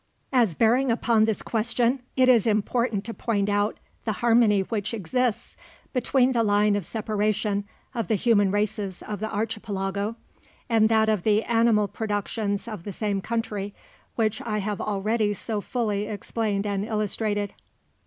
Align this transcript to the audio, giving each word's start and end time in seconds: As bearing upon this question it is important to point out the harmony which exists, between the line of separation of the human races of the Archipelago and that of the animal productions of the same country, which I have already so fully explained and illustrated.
As 0.33 0.55
bearing 0.55 0.91
upon 0.91 1.25
this 1.25 1.43
question 1.43 1.99
it 2.17 2.27
is 2.27 2.47
important 2.47 3.03
to 3.05 3.13
point 3.13 3.49
out 3.49 3.77
the 4.03 4.13
harmony 4.13 4.61
which 4.61 4.95
exists, 4.95 5.55
between 5.93 6.31
the 6.31 6.41
line 6.41 6.75
of 6.75 6.83
separation 6.85 7.65
of 7.93 8.07
the 8.07 8.15
human 8.15 8.49
races 8.49 9.03
of 9.03 9.19
the 9.19 9.31
Archipelago 9.31 10.15
and 10.67 10.89
that 10.89 11.07
of 11.07 11.21
the 11.21 11.43
animal 11.43 11.87
productions 11.87 12.67
of 12.67 12.83
the 12.83 12.91
same 12.91 13.21
country, 13.21 13.75
which 14.15 14.41
I 14.41 14.57
have 14.57 14.81
already 14.81 15.35
so 15.35 15.61
fully 15.61 16.07
explained 16.07 16.65
and 16.65 16.83
illustrated. 16.83 17.53